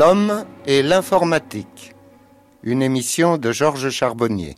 [0.00, 1.94] L'homme et l'informatique.
[2.62, 4.54] Une émission de Georges Charbonnier.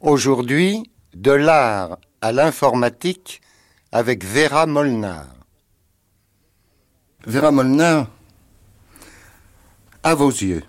[0.00, 3.42] Aujourd'hui, de l'art à l'informatique
[3.92, 5.26] avec Vera Molnar.
[7.26, 8.08] Vera Molnar,
[10.02, 10.64] à vos yeux,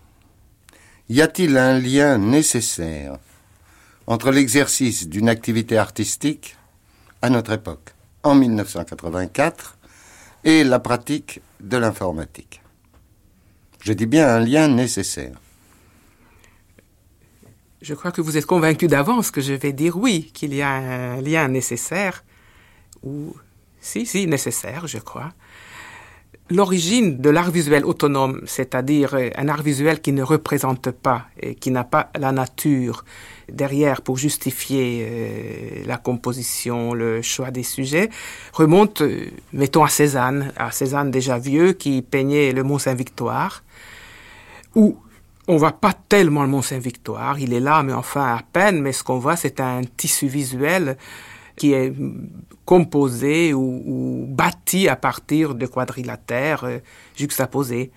[1.07, 3.15] y a-t-il un lien nécessaire
[4.07, 6.57] entre l'exercice d'une activité artistique
[7.21, 7.93] à notre époque,
[8.23, 9.77] en 1984,
[10.43, 12.62] et la pratique de l'informatique?
[13.83, 15.35] Je dis bien un lien nécessaire.
[17.81, 20.69] Je crois que vous êtes convaincu d'avance que je vais dire oui, qu'il y a
[20.69, 22.23] un lien nécessaire,
[23.03, 23.35] ou
[23.81, 25.33] si, si, nécessaire, je crois.
[26.49, 31.71] L'origine de l'art visuel autonome, c'est-à-dire un art visuel qui ne représente pas et qui
[31.71, 33.05] n'a pas la nature
[33.49, 38.09] derrière pour justifier euh, la composition, le choix des sujets,
[38.51, 43.63] remonte, euh, mettons, à Cézanne, à Cézanne déjà vieux qui peignait le Mont Saint-Victoire,
[44.75, 44.97] où
[45.47, 48.91] on voit pas tellement le Mont Saint-Victoire, il est là, mais enfin à peine, mais
[48.91, 50.97] ce qu'on voit, c'est un tissu visuel
[51.55, 51.93] qui est
[52.65, 56.79] composé ou, bâti à partir de quadrilatères euh,
[57.15, 57.91] juxtaposés.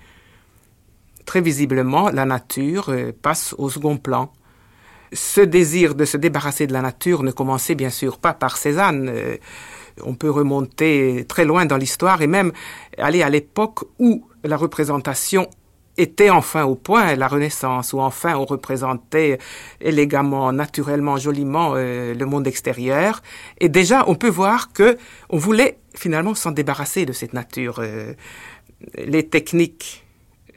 [1.24, 4.32] Très visiblement, la nature euh, passe au second plan.
[5.12, 9.08] Ce désir de se débarrasser de la nature ne commençait bien sûr pas par Cézanne.
[9.08, 9.36] Euh,
[10.04, 12.52] on peut remonter très loin dans l'histoire et même
[12.98, 15.48] aller à l'époque où la représentation
[15.98, 19.38] était enfin au point la Renaissance, où enfin on représentait
[19.80, 23.22] élégamment, naturellement, joliment euh, le monde extérieur.
[23.58, 24.96] Et déjà, on peut voir que
[25.30, 27.76] on voulait finalement s'en débarrasser de cette nature.
[27.78, 28.12] Euh,
[28.98, 30.05] les techniques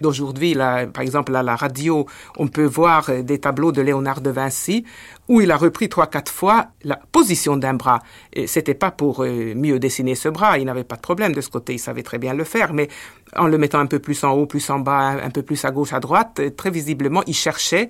[0.02, 2.06] d'aujourd'hui, par exemple à la radio,
[2.38, 4.86] on peut voir euh, des tableaux de Léonard de Vinci
[5.28, 8.00] où il a repris trois quatre fois la position d'un bras.
[8.48, 11.50] C'était pas pour euh, mieux dessiner ce bras, il n'avait pas de problème de ce
[11.50, 12.88] côté, il savait très bien le faire, mais
[13.36, 15.72] en le mettant un peu plus en haut, plus en bas, un peu plus à
[15.72, 17.90] gauche, à droite, euh, très visiblement, il cherchait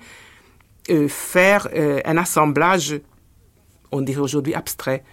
[1.07, 1.67] faire
[2.05, 3.00] un assemblage,
[3.91, 5.03] on dirait aujourd'hui abstrait.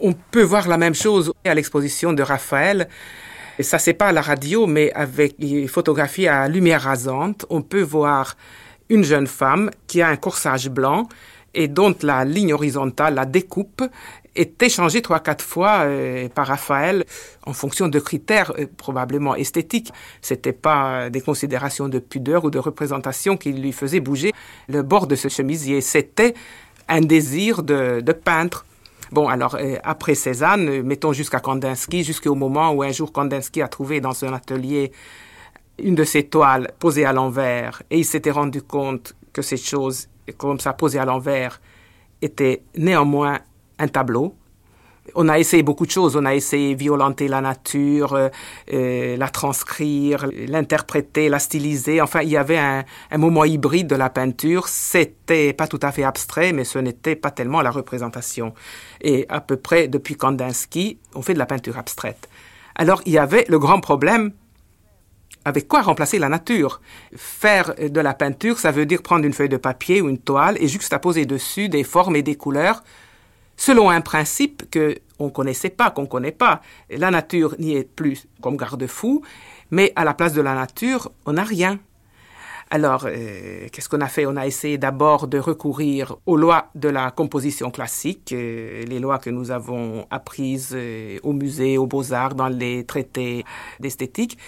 [0.00, 2.88] On peut voir la même chose à l'exposition de Raphaël
[3.60, 7.60] et ça, c'est pas à la radio, mais avec les photographies à lumière rasante, on
[7.60, 8.38] peut voir
[8.88, 11.06] une jeune femme qui a un corsage blanc
[11.52, 13.82] et dont la ligne horizontale, la découpe,
[14.34, 17.04] est échangée trois quatre fois euh, par Raphaël
[17.44, 19.92] en fonction de critères euh, probablement esthétiques.
[20.22, 24.32] C'était pas des considérations de pudeur ou de représentation qui lui faisaient bouger
[24.70, 25.82] le bord de ce chemisier.
[25.82, 26.32] C'était
[26.88, 28.64] un désir de peintre.
[29.12, 33.60] Bon, alors, euh, après Cézanne, euh, mettons jusqu'à Kandinsky, jusqu'au moment où un jour Kandinsky
[33.60, 34.92] a trouvé dans un atelier
[35.82, 40.08] une de ses toiles posée à l'envers, et il s'était rendu compte que cette chose,
[40.36, 41.60] comme ça posée à l'envers,
[42.22, 43.40] était néanmoins
[43.80, 44.36] un tableau,
[45.14, 46.16] on a essayé beaucoup de choses.
[46.16, 48.28] On a essayé violenter la nature, euh,
[48.72, 52.00] euh, la transcrire, l'interpréter, la styliser.
[52.00, 52.84] Enfin, il y avait un,
[53.16, 54.68] moment hybride de la peinture.
[54.68, 58.54] C'était pas tout à fait abstrait, mais ce n'était pas tellement la représentation.
[59.00, 62.28] Et à peu près depuis Kandinsky, on fait de la peinture abstraite.
[62.76, 64.32] Alors, il y avait le grand problème
[65.44, 66.82] avec quoi remplacer la nature?
[67.16, 70.56] Faire de la peinture, ça veut dire prendre une feuille de papier ou une toile
[70.60, 72.82] et juxtaposer dessus des formes et des couleurs
[73.60, 76.62] selon un principe que on connaissait pas, qu'on connaît pas.
[76.88, 79.22] La nature n'y est plus comme garde-fou,
[79.70, 81.78] mais à la place de la nature, on n'a rien.
[82.70, 84.24] Alors, euh, qu'est-ce qu'on a fait?
[84.24, 89.18] On a essayé d'abord de recourir aux lois de la composition classique, euh, les lois
[89.18, 93.44] que nous avons apprises euh, au musée, aux beaux-arts, dans les traités
[93.78, 94.38] d'esthétique,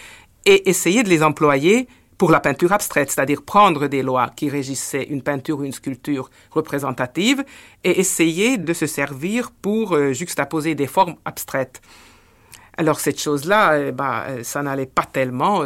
[0.47, 1.87] et essayer de les employer
[2.23, 6.31] pour la peinture abstraite, c'est-à-dire prendre des lois qui régissaient une peinture ou une sculpture
[6.53, 7.45] représentative
[7.83, 11.81] et essayer de se servir pour euh, juxtaposer des formes abstraites.
[12.77, 15.65] Alors cette chose-là, euh, ça n'allait pas tellement.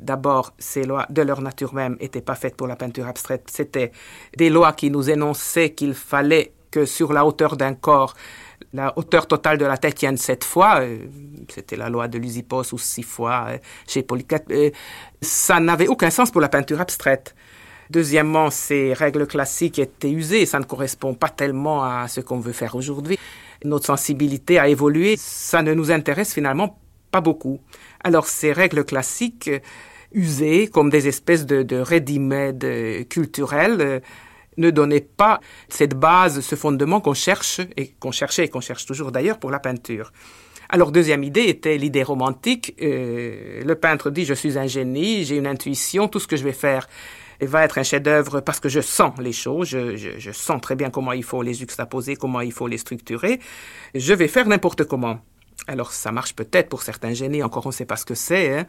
[0.00, 3.50] D'abord, ces lois de leur nature même n'étaient pas faites pour la peinture abstraite.
[3.52, 3.92] C'était
[4.38, 8.14] des lois qui nous énonçaient qu'il fallait que sur la hauteur d'un corps,
[8.72, 10.80] la hauteur totale de la tête tienne sept fois.
[10.80, 10.98] Euh,
[11.48, 14.50] c'était la loi de Lysipos ou six fois euh, chez Polycate.
[14.50, 14.70] Euh,
[15.20, 17.34] ça n'avait aucun sens pour la peinture abstraite.
[17.90, 20.44] Deuxièmement, ces règles classiques étaient usées.
[20.44, 23.18] Ça ne correspond pas tellement à ce qu'on veut faire aujourd'hui.
[23.64, 25.16] Notre sensibilité a évolué.
[25.16, 26.78] Ça ne nous intéresse finalement
[27.10, 27.60] pas beaucoup.
[28.04, 29.50] Alors, ces règles classiques
[30.12, 34.02] usées comme des espèces de, de ready-made culturels
[34.58, 38.84] ne donnait pas cette base, ce fondement qu'on cherche et qu'on cherchait et qu'on cherche
[38.84, 40.12] toujours d'ailleurs pour la peinture.
[40.68, 42.74] Alors deuxième idée était l'idée romantique.
[42.82, 46.44] Euh, le peintre dit je suis un génie, j'ai une intuition, tout ce que je
[46.44, 46.86] vais faire
[47.40, 51.12] va être un chef-d'œuvre parce que je sens les choses, je, sens très bien comment
[51.12, 53.38] il faut les juxtaposer, comment il faut les structurer.
[53.94, 55.20] Je vais faire n'importe comment.
[55.66, 58.58] Alors ça marche peut-être pour certains génies, encore on ne sait pas ce que c'est,
[58.58, 58.66] hein.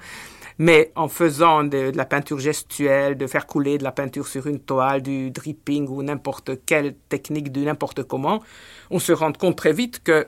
[0.59, 4.59] Mais en faisant de, la peinture gestuelle, de faire couler de la peinture sur une
[4.59, 8.43] toile, du dripping ou n'importe quelle technique de n'importe comment,
[8.91, 10.27] on se rend compte très vite que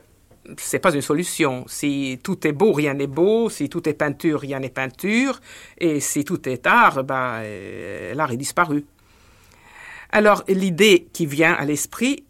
[0.56, 1.64] c'est pas une solution.
[1.68, 3.48] Si tout est beau, rien n'est beau.
[3.48, 5.40] Si tout est peinture, rien n'est peinture.
[5.78, 8.84] Et si tout est art, euh, l'art est disparu.
[10.10, 12.24] Alors l'idée qui vient à l'esprit,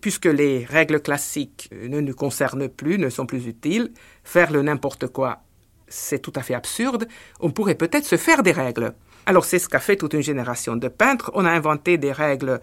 [0.00, 5.08] puisque les règles classiques ne nous concernent plus, ne sont plus utiles, faire le n'importe
[5.08, 5.42] quoi,
[5.90, 7.06] c'est tout à fait absurde,
[7.40, 8.94] on pourrait peut-être se faire des règles.
[9.26, 12.60] Alors c'est ce qu'a fait toute une génération de peintres, on a inventé des règles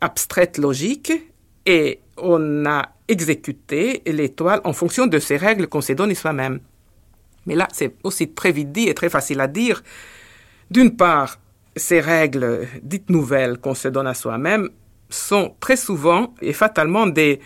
[0.00, 1.12] abstraites logiques
[1.66, 6.60] et on a exécuté l'étoile en fonction de ces règles qu'on s'est données soi-même.
[7.46, 9.82] Mais là, c'est aussi très vite dit et très facile à dire.
[10.70, 11.38] D'une part,
[11.76, 14.70] ces règles dites nouvelles qu'on se donne à soi-même
[15.08, 17.40] sont très souvent et fatalement des,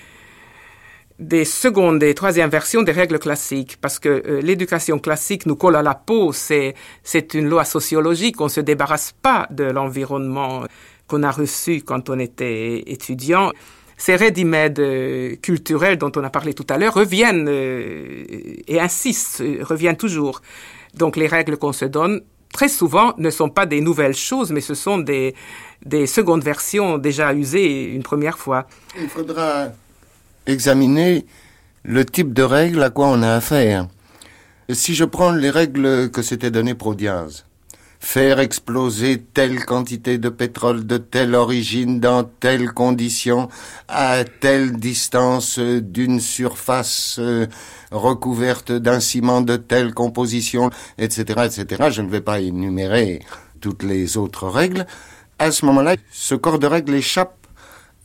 [1.19, 5.77] des secondes et troisièmes versions des règles classiques, parce que euh, l'éducation classique nous colle
[5.77, 6.75] à la peau, c'est,
[7.05, 10.65] c'est une loi sociologique, on ne se débarrasse pas de l'environnement
[11.07, 13.53] qu'on a reçu quand on était étudiant.
[13.97, 18.25] Ces ready-made euh, culturels dont on a parlé tout à l'heure reviennent euh,
[18.67, 20.43] et insistent, reviennent toujours.
[20.95, 22.23] Donc les règles qu'on se donne
[22.53, 25.35] très souvent ne sont pas des nouvelles choses, mais ce sont des,
[25.85, 28.67] des secondes versions déjà usées une première fois.
[29.01, 29.69] Il faudra
[30.47, 31.27] examiner
[31.83, 33.89] le type de règles à quoi on a affaire.
[34.71, 37.45] Si je prends les règles que s'était donné Prodiaz,
[38.05, 43.49] faire exploser telle quantité de pétrole de telle origine dans telles conditions
[43.89, 47.47] à telle distance d'une surface euh,
[47.91, 51.89] recouverte d'un ciment de telle composition, etc., etc.
[51.91, 53.21] Je ne vais pas énumérer
[53.61, 54.87] toutes les autres règles.
[55.39, 57.44] À ce moment-là, ce corps de règles échappe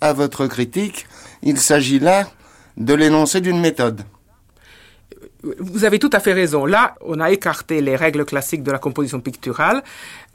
[0.02, 1.08] à votre critique.
[1.42, 2.28] Il s'agit là
[2.78, 4.04] de l'énoncé d'une méthode.
[5.42, 6.66] Vous avez tout à fait raison.
[6.66, 9.84] Là, on a écarté les règles classiques de la composition picturale.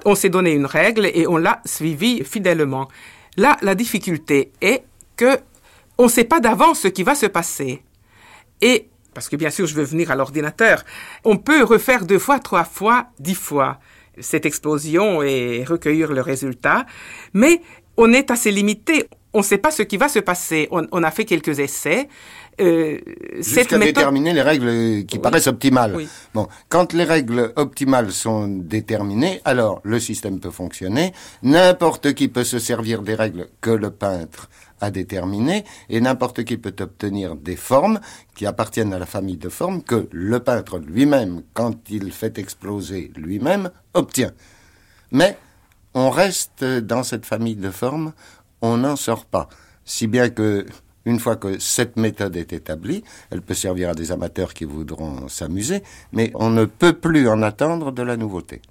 [0.04, 2.88] On s'est donné une règle et on l'a suivie fidèlement.
[3.36, 4.84] Là, la difficulté est
[5.16, 5.38] que
[5.98, 7.82] on ne sait pas d'avance ce qui va se passer.
[8.60, 10.84] Et, parce que bien sûr, je veux venir à l'ordinateur,
[11.24, 13.78] on peut refaire deux fois, trois fois, dix fois
[14.20, 16.86] cette explosion et recueillir le résultat.
[17.32, 17.60] Mais
[17.96, 19.08] on est assez limité.
[19.34, 20.68] On ne sait pas ce qui va se passer.
[20.70, 22.08] On, a fait quelques essais.
[22.60, 23.00] Euh,
[23.80, 26.06] déterminer les règles qui paraissent optimales.
[26.32, 31.12] Bon, quand les règles optimales sont déterminées, alors le système peut fonctionner.
[31.42, 34.48] N'importe qui peut se servir des règles que le peintre
[34.80, 37.98] a déterminées et n'importe qui peut obtenir des formes
[38.36, 43.10] qui appartiennent à la famille de formes que le peintre lui-même, quand il fait exploser
[43.16, 44.30] lui-même, obtient.
[45.10, 45.36] Mais
[45.94, 48.12] on reste dans cette famille de formes,
[48.64, 49.48] on n'en sort pas.
[49.84, 50.64] Si bien que,
[51.04, 55.28] une fois que cette méthode est établie, elle peut servir à des amateurs qui voudront
[55.28, 55.82] s'amuser,
[56.12, 58.62] mais on ne peut plus en attendre de la nouveauté.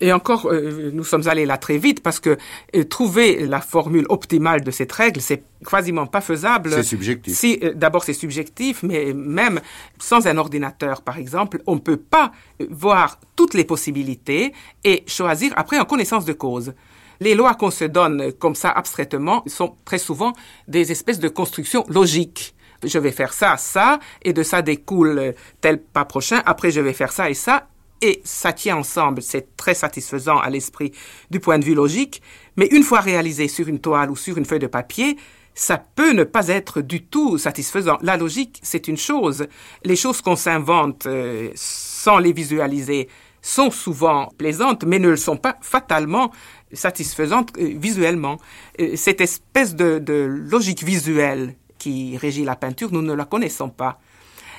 [0.00, 2.36] Et encore, euh, nous sommes allés là très vite parce que
[2.76, 6.70] euh, trouver la formule optimale de cette règle, c'est quasiment pas faisable.
[6.72, 7.36] C'est subjectif.
[7.36, 9.60] Si, euh, d'abord, c'est subjectif, mais même
[9.98, 12.32] sans un ordinateur, par exemple, on ne peut pas
[12.70, 16.74] voir toutes les possibilités et choisir après en connaissance de cause.
[17.20, 20.32] Les lois qu'on se donne comme ça abstraitement sont très souvent
[20.68, 22.54] des espèces de constructions logiques.
[22.82, 26.92] Je vais faire ça, ça, et de ça découle tel pas prochain, après je vais
[26.92, 27.68] faire ça et ça,
[28.02, 30.92] et ça tient ensemble, c'est très satisfaisant à l'esprit
[31.30, 32.20] du point de vue logique,
[32.56, 35.16] mais une fois réalisé sur une toile ou sur une feuille de papier,
[35.54, 37.96] ça peut ne pas être du tout satisfaisant.
[38.02, 39.46] La logique, c'est une chose.
[39.84, 43.08] Les choses qu'on s'invente euh, sans les visualiser
[43.44, 46.32] sont souvent plaisantes, mais ne le sont pas fatalement
[46.72, 48.38] satisfaisantes euh, visuellement.
[48.80, 54.00] Euh, cette espèce de, logique visuelle qui régit la peinture, nous ne la connaissons pas.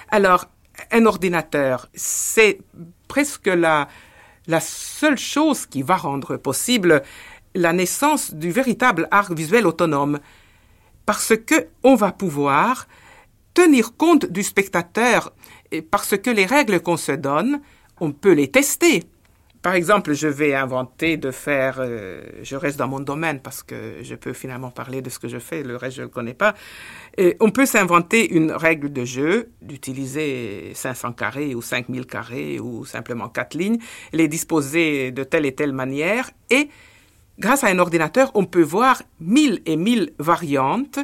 [0.10, 0.46] Alors,
[0.92, 2.60] un ordinateur, c'est
[3.08, 3.88] presque la,
[4.46, 7.02] la seule chose qui va rendre possible
[7.56, 10.20] la naissance du véritable art visuel autonome.
[11.08, 12.88] Parce que on va pouvoir
[13.56, 15.34] tenir compte du spectateur,
[15.90, 17.62] parce que les règles qu'on se donne,
[18.00, 19.04] on peut les tester.
[19.62, 24.04] Par exemple, je vais inventer de faire, euh, je reste dans mon domaine parce que
[24.04, 26.36] je peux finalement parler de ce que je fais, le reste je ne le connais
[26.36, 26.54] pas.
[27.18, 32.86] Et on peut s'inventer une règle de jeu, d'utiliser 500 carrés ou 5000 carrés ou
[32.86, 33.80] simplement quatre lignes,
[34.14, 36.70] les disposer de telle et telle manière et
[37.40, 41.00] grâce à un ordinateur, on peut voir mille et mille variantes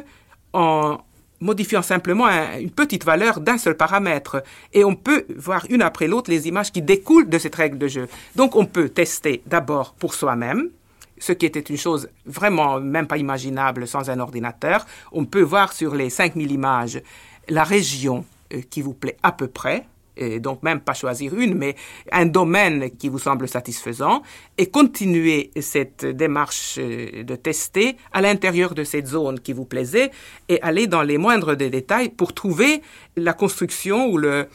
[0.52, 0.98] en
[1.42, 4.42] modifiant simplement une petite valeur d'un seul paramètre.
[4.72, 7.88] Et on peut voir une après l'autre les images qui découlent de cette règle de
[7.88, 8.08] jeu.
[8.36, 10.70] Donc on peut tester d'abord pour soi-même,
[11.18, 14.86] ce qui était une chose vraiment même pas imaginable sans un ordinateur.
[15.12, 17.02] On peut voir sur les 5000 images
[17.48, 21.54] la région euh, qui vous plaît à peu près, et donc même pas choisir une,
[21.54, 21.76] mais
[22.10, 24.22] un domaine qui vous semble satisfaisant,
[24.58, 30.10] et continuer cette démarche euh, de tester à l'intérieur de cette zone qui vous plaisait,
[30.48, 32.82] et aller dans les moindres détails pour trouver
[33.16, 34.46] la construction ou le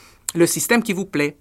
[0.45, 1.37] système qui vous plaît.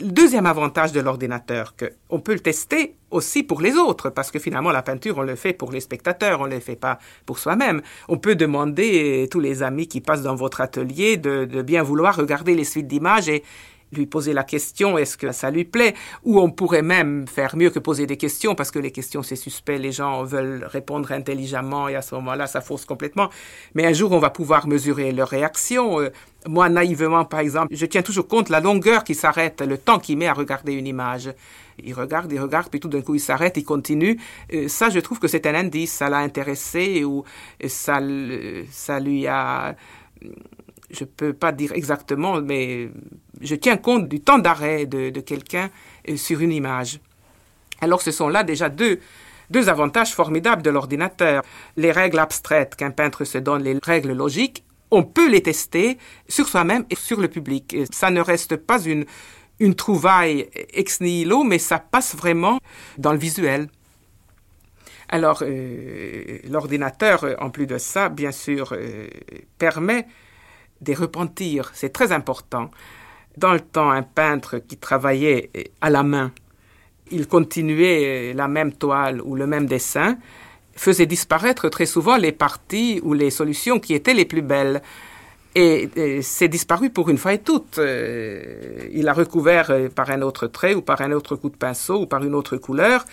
[0.00, 4.38] Le deuxième avantage de l'ordinateur, qu'on peut le tester aussi pour les autres, parce que
[4.38, 7.38] finalement la peinture, on le fait pour les spectateurs, on ne le fait pas pour
[7.38, 7.82] soi-même.
[8.08, 11.82] On peut demander à tous les amis qui passent dans votre atelier de, de bien
[11.82, 13.42] vouloir regarder les suites d'images et,
[13.92, 15.94] lui poser la question, est-ce que ça lui plaît?
[16.24, 19.36] Ou on pourrait même faire mieux que poser des questions, parce que les questions, c'est
[19.36, 23.30] suspect, les gens veulent répondre intelligemment, et à ce moment-là, ça fausse complètement.
[23.74, 26.00] Mais un jour, on va pouvoir mesurer leur réaction.
[26.00, 26.10] Euh,
[26.46, 30.16] moi, naïvement, par exemple, je tiens toujours compte la longueur qui s'arrête, le temps qu'il
[30.16, 31.30] met à regarder une image.
[31.82, 34.20] Il regarde, il regarde, puis tout d'un coup il s'arrête, il continue.
[34.52, 37.24] Euh, ça, je trouve que c'est un indice, ça l'a intéressé ou
[37.66, 38.00] ça,
[38.70, 39.74] ça lui a
[40.90, 42.90] je peux pas dire exactement, mais
[43.40, 45.70] je tiens compte du temps d'arrêt de, quelqu'un
[46.08, 47.00] euh, sur une image.
[47.80, 49.00] Alors ce sont là déjà deux,
[49.50, 51.42] deux avantages formidables de l'ordinateur.
[51.76, 56.48] Les règles abstraites qu'un peintre se donne, les règles logiques, on peut les tester sur
[56.48, 57.76] soi-même et sur le public.
[57.92, 59.04] ça ne reste pas une,
[59.60, 62.58] une trouvaille ex nihilo, mais ça passe vraiment
[62.98, 63.68] dans le visuel.
[65.08, 69.08] Alors, euh, l'ordinateur, en plus de ça, bien sûr, euh,
[69.58, 70.06] permet
[70.80, 71.70] des repentirs.
[71.74, 72.70] C'est très important.
[73.36, 76.32] Dans le temps, un peintre qui travaillait à la main,
[77.10, 80.16] il continuait la même toile ou le même dessin,
[80.74, 84.82] faisait disparaître très souvent les parties ou les solutions qui étaient les plus belles.
[85.54, 87.78] Et, c'est disparu pour une fois et toutes.
[87.78, 91.56] Euh, il a recouvert euh, par un autre trait ou par un autre coup de
[91.56, 93.04] pinceau ou par une autre couleur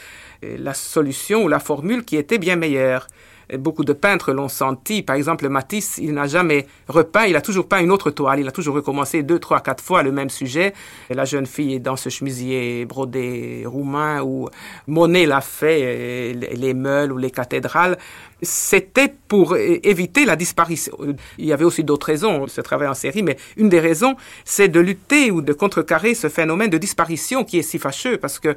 [0.43, 3.07] euh, la solution ou la formule qui était bien meilleure
[3.55, 5.01] beaucoup de peintres l'ont senti.
[5.01, 8.39] Par exemple, Matisse, il n'a jamais repeint, il a toujours peint une autre toile.
[8.39, 10.73] Il a toujours recommencé deux, trois, quatre fois le même sujet.
[11.09, 14.49] la jeune fille est dans ce chemisier brodé roumain où
[14.87, 17.97] Monet l'a fait, les meules ou les cathédrales.
[18.41, 20.95] C'était pour éviter la disparition.
[21.37, 24.67] Il y avait aussi d'autres raisons, ce travail en série, mais une des raisons, c'est
[24.67, 28.55] de lutter ou de contrecarrer ce phénomène de disparition qui est si fâcheux parce que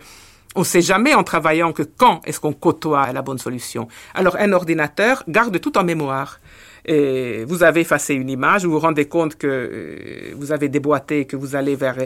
[0.57, 3.87] on ne sait jamais en travaillant que quand est-ce qu'on côtoie la bonne solution.
[4.15, 6.41] Alors un ordinateur garde tout en mémoire.
[6.87, 11.27] Et vous avez effacé une image, vous vous rendez compte que euh, vous avez déboîté,
[11.27, 11.97] que vous allez vers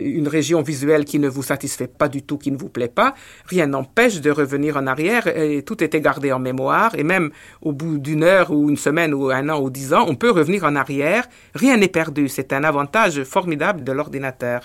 [0.00, 3.14] une région visuelle qui ne vous satisfait pas du tout, qui ne vous plaît pas.
[3.46, 6.94] Rien n'empêche de revenir en arrière et tout était gardé en mémoire.
[6.94, 7.30] Et même
[7.62, 10.30] au bout d'une heure ou une semaine ou un an ou dix ans, on peut
[10.30, 11.26] revenir en arrière.
[11.54, 12.28] Rien n'est perdu.
[12.28, 14.60] C'est un avantage formidable de l'ordinateur.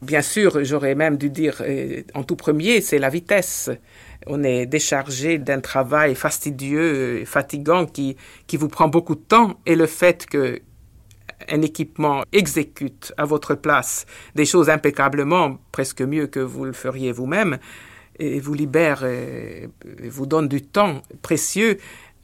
[0.00, 3.70] Bien sûr, j'aurais même dû dire euh, en tout premier, c'est la vitesse.
[4.26, 9.74] On est déchargé d'un travail fastidieux, fatigant, qui, qui vous prend beaucoup de temps, et
[9.74, 10.60] le fait que
[11.48, 17.12] un équipement exécute à votre place des choses impeccablement, presque mieux que vous le feriez
[17.12, 17.58] vous-même,
[18.18, 19.66] et vous libère, euh,
[20.08, 21.78] vous donne du temps précieux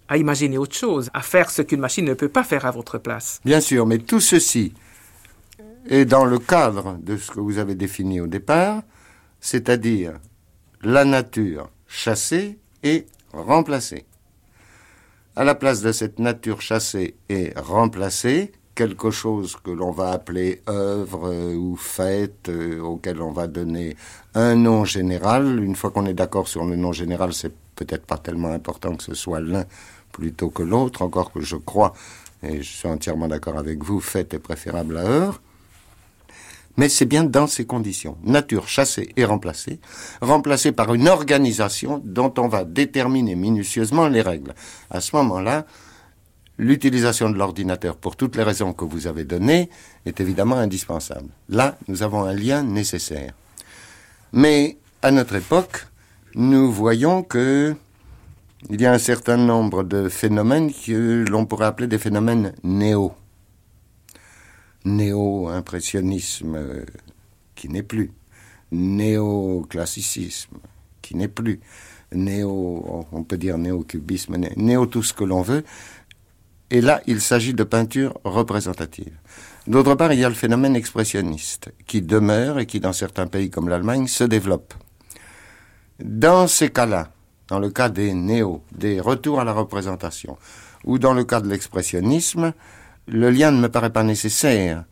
[0.09, 2.99] à imaginer autre chose, à faire ce qu'une machine ne peut pas faire à votre
[2.99, 3.41] place.
[3.45, 4.75] Bien sûr, mais tout ceci
[5.87, 8.83] et dans le cadre de ce que vous avez défini au départ,
[9.41, 10.15] c'est-à-dire
[10.83, 14.05] la nature chassée et remplacée.
[15.37, 20.63] À la place de cette nature chassée et remplacée, quelque chose que l'on va appeler
[20.69, 23.97] œuvre ou fête, euh, auquel on va donner
[24.35, 25.63] un nom général.
[25.63, 29.03] Une fois qu'on est d'accord sur le nom général, c'est peut-être pas tellement important que
[29.03, 29.65] ce soit l'un
[30.13, 31.93] plutôt que l'autre, encore que je crois,
[32.43, 35.41] et je suis entièrement d'accord avec vous, fête est préférable à œuvre.
[36.77, 38.17] Mais c'est bien dans ces conditions.
[38.25, 39.81] Nature chassée et remplacée,
[40.21, 44.55] remplacée par une organisation dont on va déterminer minutieusement les règles.
[44.91, 45.67] À ce moment-là,
[46.59, 49.71] l'utilisation de l'ordinateur, pour toutes les raisons que vous avez données,
[50.07, 51.29] est évidemment indispensable.
[51.49, 53.35] Là, nous avons un lien nécessaire.
[54.33, 55.87] Mais à notre époque,
[56.35, 57.75] nous voyons que
[58.71, 63.13] il y a un certain nombre de phénomènes que l'on pourrait appeler des phénomènes néo
[64.85, 66.85] néo-impressionnisme
[67.55, 68.13] qui n'est plus,
[68.73, 70.59] néo-classicisme
[71.03, 71.61] qui n'est plus,
[72.13, 75.65] néo, on peut dire néo-cubisme, néo tout ce que l'on veut.
[76.71, 79.13] Et là, il s'agit de peinture représentative.
[79.67, 83.51] D'autre part, il y a le phénomène expressionniste qui demeure et qui, dans certains pays
[83.51, 84.75] comme l'Allemagne, se développe.
[86.01, 87.11] Dans ces cas-là,
[87.49, 90.39] dans le cas des néo, des retours à la représentation,
[90.85, 92.53] ou dans le cas de l'expressionnisme,
[93.07, 94.85] le lien ne me paraît pas nécessaire.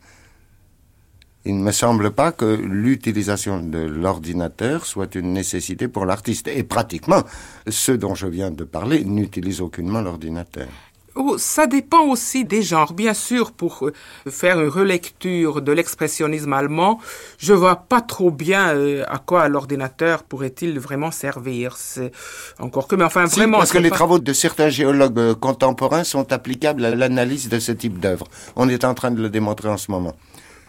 [1.45, 6.47] Il ne me semble pas que l'utilisation de l'ordinateur soit une nécessité pour l'artiste.
[6.47, 7.23] Et pratiquement,
[7.67, 10.67] ceux dont je viens de parler n'utilisent aucunement l'ordinateur.
[11.15, 12.93] Oh, ça dépend aussi des genres.
[12.93, 13.93] Bien sûr, pour euh,
[14.29, 16.99] faire une relecture de l'expressionnisme allemand,
[17.37, 21.77] je vois pas trop bien euh, à quoi l'ordinateur pourrait-il vraiment servir.
[21.77, 22.11] C'est
[22.59, 23.59] encore que, mais enfin vraiment.
[23.59, 27.71] Parce que les travaux de certains géologues euh, contemporains sont applicables à l'analyse de ce
[27.71, 28.27] type d'œuvre.
[28.55, 30.15] On est en train de le démontrer en ce moment.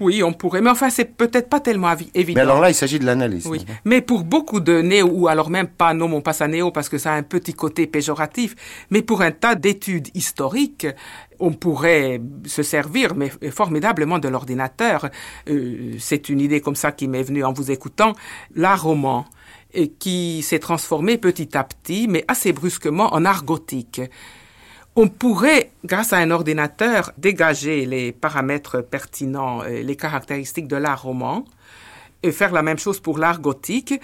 [0.00, 2.36] Oui, on pourrait, mais enfin, c'est peut-être pas tellement évident.
[2.36, 3.46] Mais alors là, il s'agit de l'analyse.
[3.46, 6.70] Oui, mais pour beaucoup de néo, ou alors même pas, non, mon passe à néo,
[6.70, 8.54] parce que ça a un petit côté péjoratif,
[8.90, 10.86] mais pour un tas d'études historiques,
[11.38, 15.08] on pourrait se servir, mais formidablement, de l'ordinateur.
[15.48, 18.14] Euh, c'est une idée comme ça qui m'est venue en vous écoutant.
[18.54, 19.26] L'art roman,
[19.98, 24.00] qui s'est transformé petit à petit, mais assez brusquement, en art gothique
[24.96, 31.44] on pourrait, grâce à un ordinateur, dégager les paramètres pertinents, les caractéristiques de l'art roman,
[32.22, 33.94] et faire la même chose pour l'art gothique,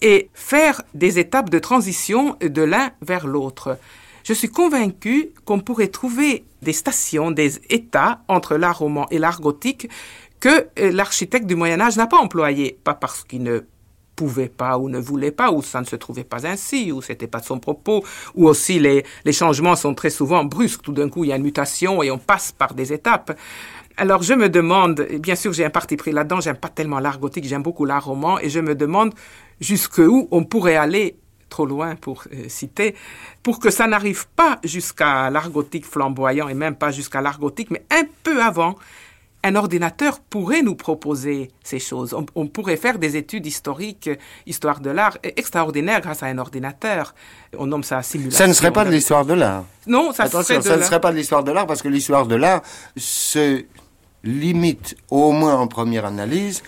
[0.00, 3.78] et faire des étapes de transition de l'un vers l'autre.
[4.24, 9.40] Je suis convaincu qu'on pourrait trouver des stations, des états entre l'art roman et l'art
[9.40, 9.88] gothique
[10.40, 13.60] que l'architecte du Moyen Âge n'a pas employé, pas parce qu'il ne
[14.22, 17.26] pouvait pas ou ne voulait pas, ou ça ne se trouvait pas ainsi, ou c'était
[17.34, 18.04] pas de son propos,
[18.36, 20.82] ou aussi les, les changements sont très souvent brusques.
[20.82, 23.36] Tout d'un coup, il y a une mutation et on passe par des étapes.
[23.96, 27.18] Alors je me demande, bien sûr j'ai un parti pris là-dedans, j'aime pas tellement l'art
[27.18, 29.12] gothique, j'aime beaucoup l'art roman, et je me demande
[29.60, 31.16] jusqu'où on pourrait aller
[31.50, 32.94] trop loin pour euh, citer,
[33.42, 37.70] pour que ça n'arrive pas jusqu'à l'art gothique flamboyant et même pas jusqu'à l'art gothique,
[37.70, 38.76] mais un peu avant,
[39.44, 42.14] un ordinateur pourrait nous proposer ces choses.
[42.34, 44.10] On, pourrait faire des études historiques,
[44.46, 47.14] histoire de l'art, extraordinaires grâce à un ordinateur.
[47.58, 48.38] On nomme ça simulation.
[48.38, 49.64] Ça ne serait pas de l'histoire de l'art.
[49.86, 52.26] Non, ça Attention, serait ça ne serait pas de l'histoire de l'art parce que l'histoire
[52.26, 52.62] de l'art
[52.96, 53.64] se
[54.22, 56.62] limite, au moins en première analyse,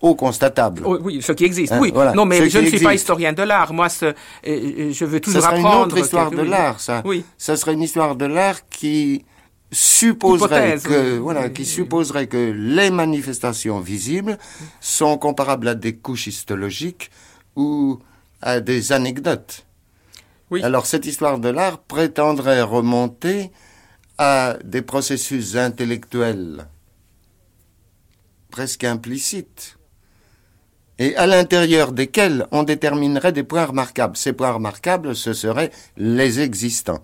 [0.00, 0.82] au constatable.
[0.84, 1.72] Oh, oui, ce qui existe.
[1.72, 1.92] Hein, oui.
[2.14, 3.72] non, mais je ne suis pas historien de l'art.
[3.72, 4.14] Moi, ce,
[4.44, 5.86] je veux toujours ça serait apprendre.
[5.86, 7.02] une autre histoire de l'art, ça.
[7.04, 7.24] Oui.
[7.36, 9.24] Ça serait une histoire de l'art qui
[9.70, 14.38] supposerait que voilà qui supposerait que les manifestations visibles
[14.80, 17.10] sont comparables à des couches histologiques
[17.56, 17.98] ou
[18.40, 19.66] à des anecdotes.
[20.50, 20.62] Oui.
[20.62, 23.50] Alors cette histoire de l'art prétendrait remonter
[24.16, 26.66] à des processus intellectuels
[28.50, 29.78] presque implicites
[30.98, 34.16] et à l'intérieur desquels on déterminerait des points remarquables.
[34.16, 37.02] Ces points remarquables, ce seraient les existants.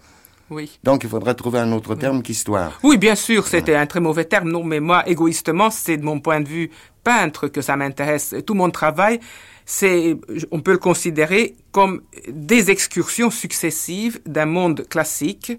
[0.51, 0.79] Oui.
[0.83, 2.79] Donc il faudrait trouver un autre terme qu'histoire.
[2.83, 4.51] Oui, bien sûr, c'était un très mauvais terme.
[4.51, 6.71] Non, mais moi, égoïstement, c'est de mon point de vue
[7.03, 8.35] peintre que ça m'intéresse.
[8.47, 9.21] Tout mon travail,
[9.65, 10.17] c'est,
[10.51, 15.53] on peut le considérer comme des excursions successives d'un monde classique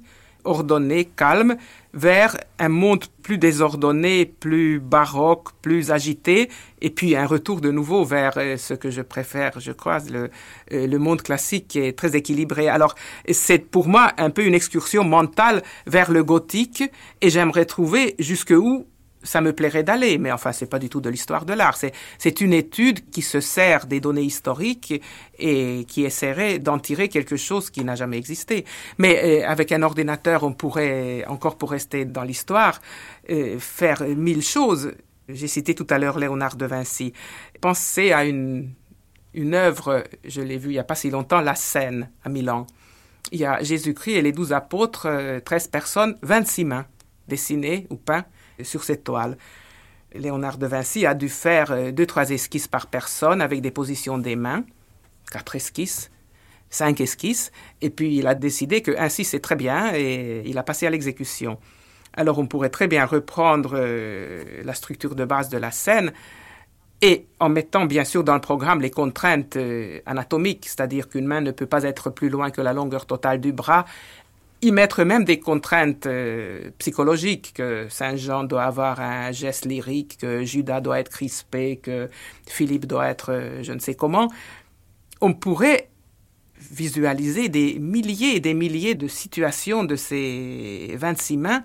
[0.45, 1.58] ordonné, calme,
[1.93, 6.50] vers un monde plus désordonné, plus baroque, plus agité,
[6.86, 10.30] et puis un retour de nouveau vers euh, ce que je préfère, je crois, le,
[10.71, 12.69] euh, le monde classique qui est très équilibré.
[12.69, 12.93] Alors,
[13.32, 16.84] c'est pour moi un peu une excursion mentale vers le gothique,
[17.21, 18.86] et j'aimerais trouver jusqu'où
[19.26, 21.76] ça me plairait d'aller, mais enfin, c'est pas du tout de l'histoire de l'art.
[21.78, 25.02] C'est, une étude qui se sert des données historiques
[25.39, 28.65] et qui essaierait d'en tirer quelque chose qui n'a jamais existé.
[28.98, 32.82] Mais euh, avec un ordinateur, on pourrait, encore pour rester dans l'histoire,
[33.30, 34.91] euh, faire mille choses.
[35.27, 37.11] J'ai cité tout à l'heure Léonard de Vinci.
[37.59, 38.75] Pensez à une,
[39.53, 42.67] œuvre, je l'ai vue il n'y a pas si longtemps, La Seine à Milan.
[43.31, 46.85] Il y a Jésus-Christ et les douze apôtres, euh, treize personnes, vingt-six mains
[47.27, 48.27] dessinées ou peintes
[48.61, 49.35] sur cette toile.
[50.13, 54.19] Léonard de Vinci a dû faire euh, deux, trois esquisses par personne avec des positions
[54.19, 54.63] des mains,
[55.31, 56.11] quatre esquisses,
[56.69, 60.63] cinq esquisses, et puis il a décidé que ainsi c'est très bien et il a
[60.63, 61.57] passé à l'exécution.
[62.15, 66.13] Alors on pourrait très bien reprendre euh, la structure de base de la scène
[67.01, 71.41] et en mettant bien sûr dans le programme les contraintes euh, anatomiques, c'est-à-dire qu'une main
[71.41, 73.86] ne peut pas être plus loin que la longueur totale du bras,
[74.62, 80.17] y mettre même des contraintes euh, psychologiques, que Saint Jean doit avoir un geste lyrique,
[80.21, 82.10] que Judas doit être crispé, que
[82.47, 84.32] Philippe doit être je ne sais comment,
[85.19, 85.89] on pourrait
[86.71, 91.63] visualiser des milliers et des milliers de situations de ces 26 mains,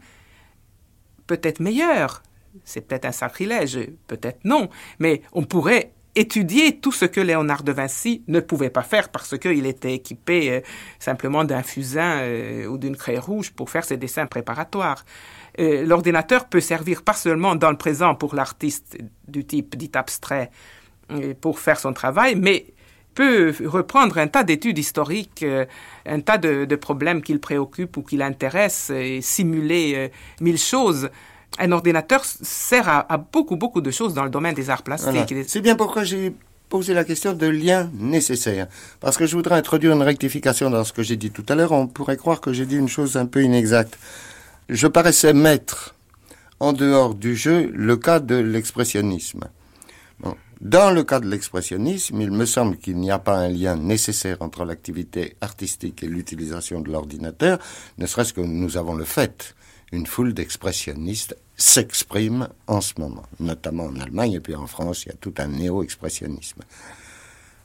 [1.31, 2.23] peut-être meilleures.
[2.65, 7.71] C'est peut-être un sacrilège, peut-être non, mais on pourrait étudier tout ce que Léonard de
[7.71, 10.61] Vinci ne pouvait pas faire parce qu'il était équipé euh,
[10.99, 15.05] simplement d'un fusain euh, ou d'une craie rouge pour faire ses dessins préparatoires.
[15.61, 20.51] Euh, l'ordinateur peut servir pas seulement dans le présent pour l'artiste du type dit abstrait
[21.41, 22.67] pour faire son travail, mais
[23.15, 25.45] peut reprendre un tas d'études historiques,
[26.07, 31.11] un tas de, problèmes qu'il préoccupe ou qui l'intéressent et simuler mille choses
[31.59, 35.35] un ordinateur sert à, beaucoup, beaucoup de choses dans le domaine des arts plastiques.
[35.47, 36.33] C'est bien pourquoi j'ai
[36.69, 38.69] posé la question de lien nécessaire.
[39.01, 41.73] Parce que je voudrais introduire une rectification dans ce que j'ai dit tout à l'heure.
[41.73, 43.99] On pourrait croire que j'ai dit une chose un peu inexacte.
[44.69, 45.97] je paraissais mettre
[46.61, 49.49] en dehors du jeu le cas de l'expressionnisme.
[50.61, 54.37] Dans le cas de l'expressionnisme, il me semble qu'il n'y a pas un lien nécessaire
[54.41, 57.59] entre l'activité artistique et l'utilisation de l'ordinateur,
[57.97, 59.55] ne serait-ce que nous avons le fait.
[59.91, 65.09] Une foule d'expressionnistes s'exprime en ce moment, notamment en Allemagne et puis en France, il
[65.09, 66.61] y a tout un néo-expressionnisme.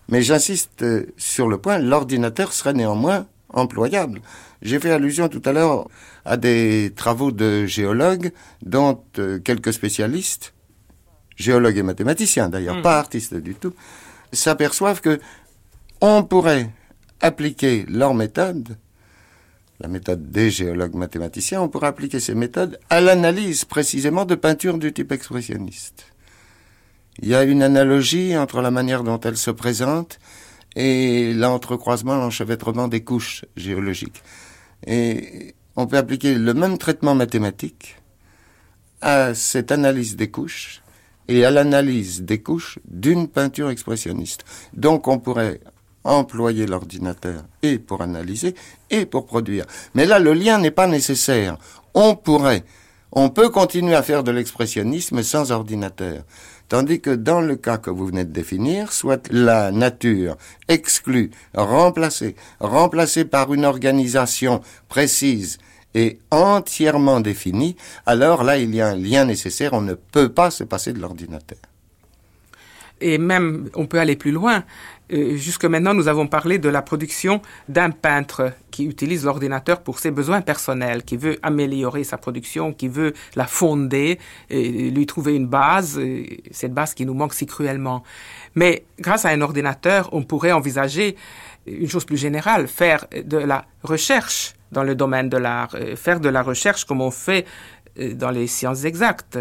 [0.07, 4.21] Mais j'insiste euh, sur le point, l'ordinateur serait néanmoins employable.
[4.61, 5.89] J'ai fait allusion tout à l'heure
[6.23, 8.31] à des travaux de géologues
[8.61, 10.54] dont euh, quelques spécialistes,
[11.35, 12.81] géologues et mathématiciens d'ailleurs, hmm.
[12.81, 13.73] pas artistes du tout,
[14.31, 15.19] s'aperçoivent que
[16.01, 16.69] on pourrait
[17.21, 18.77] appliquer leur méthode,
[19.79, 24.77] la méthode des géologues mathématiciens, on pourrait appliquer ces méthodes à l'analyse précisément de peintures
[24.77, 26.05] du type expressionniste.
[27.21, 30.19] Il y a une analogie entre la manière dont elle se présente
[30.75, 34.21] et l'entrecroisement, l'enchevêtrement des couches géologiques.
[34.85, 37.95] Et on peut appliquer le même traitement mathématique
[39.01, 40.81] à cette analyse des couches
[41.27, 44.43] et à l'analyse des couches d'une peinture expressionniste.
[44.73, 45.59] Donc on pourrait
[46.03, 48.55] employer l'ordinateur et pour analyser
[48.89, 49.65] et pour produire.
[49.95, 51.57] Mais là, le lien n'est pas nécessaire.
[51.93, 52.63] On pourrait,
[53.11, 56.23] on peut continuer à faire de l'expressionnisme sans ordinateur.
[56.67, 60.35] Tandis que dans le cas que vous venez de définir, soit la nature
[60.67, 65.59] exclue, remplacée, remplacée par une organisation précise
[65.95, 70.51] et entièrement définie, alors là, il y a un lien nécessaire, on ne peut pas
[70.51, 71.57] se passer de l'ordinateur.
[73.01, 74.63] Et même, on peut aller plus loin.
[75.13, 79.99] Euh, jusque maintenant, nous avons parlé de la production d'un peintre qui utilise l'ordinateur pour
[79.99, 85.35] ses besoins personnels, qui veut améliorer sa production, qui veut la fonder, et lui trouver
[85.35, 85.99] une base,
[86.51, 88.03] cette base qui nous manque si cruellement.
[88.55, 91.15] Mais grâce à un ordinateur, on pourrait envisager
[91.67, 96.19] une chose plus générale, faire de la recherche dans le domaine de l'art, euh, faire
[96.19, 97.47] de la recherche comme on fait
[97.97, 99.39] euh, dans les sciences exactes.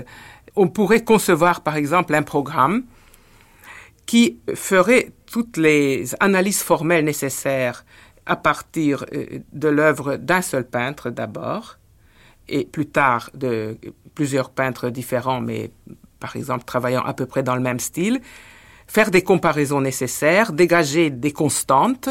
[0.56, 2.84] On pourrait concevoir, par exemple, un programme
[4.06, 7.84] qui ferait toutes les analyses formelles nécessaires
[8.26, 11.78] à partir euh, de l'œuvre d'un seul peintre d'abord,
[12.48, 13.76] et plus tard de
[14.14, 15.72] plusieurs peintres différents, mais
[16.20, 18.20] par exemple travaillant à peu près dans le même style,
[18.86, 22.10] faire des comparaisons nécessaires, dégager des constantes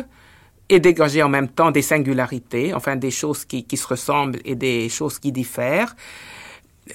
[0.70, 4.90] et dégager en même temps des singularités, enfin des choses qui, se ressemblent et des
[4.90, 5.96] choses qui diffèrent,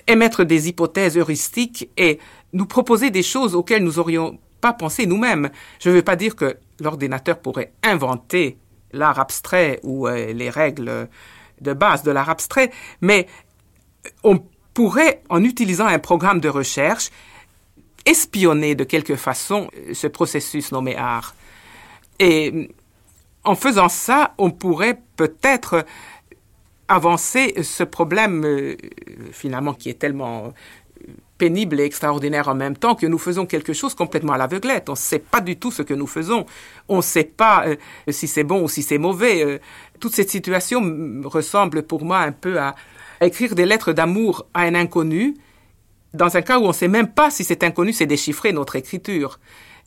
[0.06, 2.18] émettre des hypothèses heuristiques et
[2.52, 5.50] nous proposer des choses auxquelles nous aurions pas penser nous-mêmes.
[5.80, 8.58] Je ne veux pas dire que l'ordinateur pourrait inventer
[8.92, 11.08] l'art abstrait ou euh, les règles
[11.60, 13.26] de base de l'art abstrait, mais
[14.24, 14.42] on
[14.74, 17.10] pourrait, en utilisant un programme de recherche,
[18.06, 21.34] espionner de quelque façon ce processus nommé art.
[22.18, 22.70] Et
[23.44, 25.84] en faisant ça, on pourrait peut-être
[26.88, 28.76] avancer ce problème euh,
[29.32, 30.54] finalement qui est tellement
[31.38, 34.88] pénible et extraordinaire en même temps que nous faisons quelque chose complètement à l'aveuglette.
[34.88, 36.44] On ne sait pas du tout ce que nous faisons.
[36.88, 37.76] On ne sait pas euh,
[38.08, 39.44] si c'est bon ou si c'est mauvais.
[39.44, 39.58] Euh,
[40.00, 40.80] toute cette situation
[41.24, 42.74] ressemble pour moi un peu à
[43.20, 45.34] écrire des lettres d'amour à un inconnu,
[46.14, 48.76] dans un cas où on ne sait même pas si cet inconnu sait déchiffrer notre
[48.76, 49.38] écriture.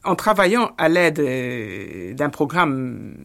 [0.03, 3.17] En travaillant à l'aide euh, d'un programme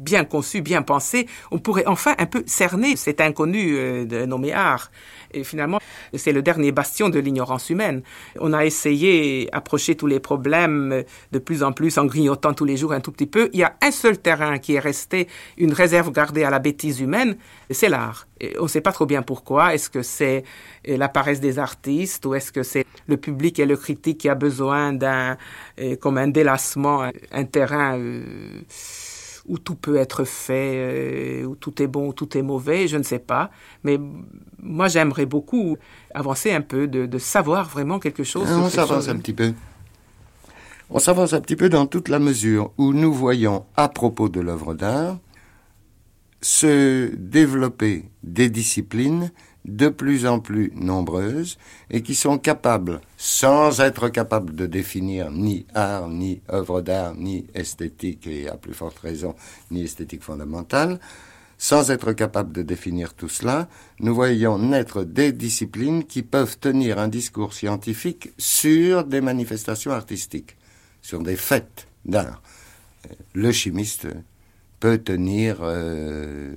[0.00, 4.90] bien conçu, bien pensé, on pourrait enfin un peu cerner cet inconnu de nommé art.
[5.32, 5.78] Et finalement,
[6.14, 8.02] c'est le dernier bastion de l'ignorance humaine.
[8.40, 12.76] On a essayé d'approcher tous les problèmes de plus en plus en grignotant tous les
[12.76, 13.48] jours un tout petit peu.
[13.52, 17.00] Il y a un seul terrain qui est resté une réserve gardée à la bêtise
[17.00, 17.36] humaine,
[17.70, 18.26] c'est l'art.
[18.58, 19.74] on ne sait pas trop bien pourquoi.
[19.74, 20.44] Est-ce que c'est
[20.84, 24.34] la paresse des artistes ou est-ce que c'est le public et le critique qui a
[24.34, 25.36] besoin d'un,
[26.00, 28.22] comme un délassement, un terrain euh,
[29.50, 32.96] où tout peut être fait, euh, où tout est bon, où tout est mauvais, je
[32.96, 33.50] ne sais pas.
[33.82, 33.98] Mais
[34.62, 35.76] moi, j'aimerais beaucoup
[36.14, 38.48] avancer un peu, de, savoir vraiment quelque chose.
[38.48, 39.52] on s'avance un petit peu.
[40.88, 44.40] On s'avance un petit peu dans toute la mesure où nous voyons, à propos de
[44.40, 45.18] l'œuvre d'art,
[46.40, 49.32] se développer des disciplines
[49.64, 51.58] de plus en plus nombreuses
[51.90, 57.46] et qui sont capables, sans être capables de définir ni art, ni œuvre d'art, ni
[57.54, 59.34] esthétique, et à plus forte raison,
[59.70, 60.98] ni esthétique fondamentale,
[61.58, 63.68] sans être capables de définir tout cela,
[63.98, 70.56] nous voyons naître des disciplines qui peuvent tenir un discours scientifique sur des manifestations artistiques,
[71.02, 72.40] sur des fêtes d'art.
[73.34, 74.08] Le chimiste
[74.80, 76.54] peut tenir euh,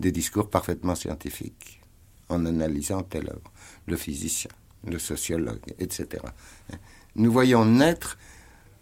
[0.00, 1.79] des discours parfaitement scientifiques
[2.30, 3.52] en analysant telle œuvre,
[3.86, 4.50] le physicien,
[4.86, 6.22] le sociologue, etc.
[7.16, 8.18] Nous voyons naître,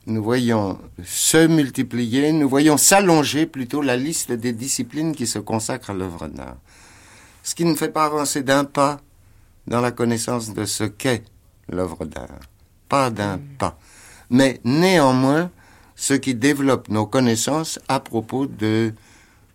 [0.06, 5.90] nous voyons se multiplier, nous voyons s'allonger plutôt la liste des disciplines qui se consacrent
[5.90, 6.56] à l'œuvre d'art.
[7.42, 9.00] ce qui ne fait pas avancer d'un pas
[9.66, 11.24] dans la connaissance de ce qu'est
[11.68, 12.40] l'œuvre d'art.
[12.88, 13.78] Pas d'un pas.
[14.30, 15.50] Mais néanmoins,
[15.94, 18.94] ce qui développe nos connaissances à propos de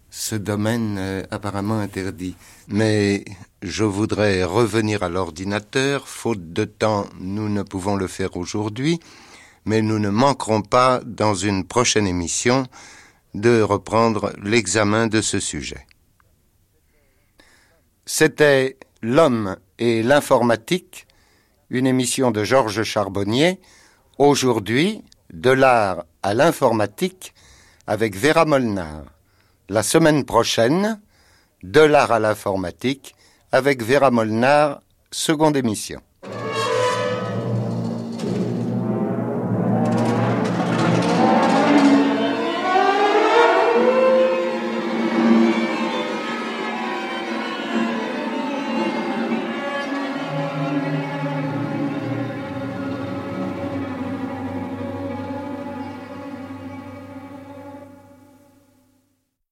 [0.10, 2.36] ce domaine euh, apparemment interdit.
[2.68, 3.26] Mais
[3.62, 6.08] je voudrais revenir à l'ordinateur.
[6.08, 9.00] Faute de temps, nous ne pouvons le faire aujourd'hui,
[9.66, 12.68] mais nous ne manquerons pas, dans une prochaine émission,
[13.34, 15.86] de reprendre l'examen de ce sujet.
[18.06, 21.08] C'était L'homme et l'informatique,
[21.70, 23.60] une émission de Georges Charbonnier,
[24.18, 27.34] aujourd'hui de l'art à l'informatique
[27.86, 29.04] avec Vera Molnar.
[29.68, 31.02] La semaine prochaine,
[31.64, 33.16] de l'art à l'informatique
[33.52, 36.02] avec Vera Molnar, seconde émission.